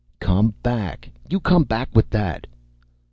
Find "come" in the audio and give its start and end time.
0.19-0.55, 1.39-1.63